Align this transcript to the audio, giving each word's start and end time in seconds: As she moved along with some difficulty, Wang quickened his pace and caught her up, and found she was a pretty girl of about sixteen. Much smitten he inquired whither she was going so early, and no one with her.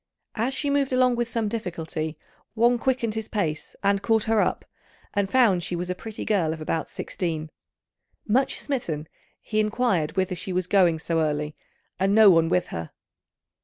As 0.33 0.55
she 0.55 0.71
moved 0.71 0.91
along 0.91 1.15
with 1.15 1.29
some 1.29 1.47
difficulty, 1.47 2.17
Wang 2.55 2.79
quickened 2.79 3.13
his 3.13 3.27
pace 3.27 3.75
and 3.83 4.01
caught 4.01 4.23
her 4.23 4.41
up, 4.41 4.65
and 5.13 5.29
found 5.29 5.61
she 5.61 5.75
was 5.75 5.91
a 5.91 5.93
pretty 5.93 6.25
girl 6.25 6.53
of 6.53 6.59
about 6.59 6.89
sixteen. 6.89 7.51
Much 8.27 8.59
smitten 8.59 9.07
he 9.39 9.59
inquired 9.59 10.17
whither 10.17 10.33
she 10.33 10.53
was 10.53 10.65
going 10.65 10.97
so 10.97 11.19
early, 11.19 11.55
and 11.99 12.15
no 12.15 12.31
one 12.31 12.49
with 12.49 12.69
her. 12.69 12.89